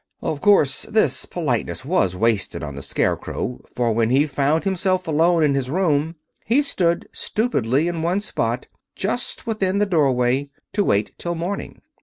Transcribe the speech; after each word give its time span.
Of 0.23 0.41
course 0.41 0.87
this 0.87 1.27
politeness 1.27 1.85
was 1.85 2.15
wasted 2.15 2.63
on 2.63 2.73
the 2.73 2.81
Scarecrow; 2.81 3.61
for 3.75 3.93
when 3.93 4.09
he 4.09 4.25
found 4.25 4.63
himself 4.63 5.07
alone 5.07 5.43
in 5.43 5.53
his 5.53 5.69
room 5.69 6.15
he 6.43 6.63
stood 6.63 7.07
stupidly 7.11 7.87
in 7.87 8.01
one 8.01 8.19
spot, 8.19 8.65
just 8.95 9.45
within 9.45 9.77
the 9.77 9.85
doorway, 9.85 10.49
to 10.73 10.83
wait 10.83 11.11
till 11.19 11.35
morning. 11.35 11.83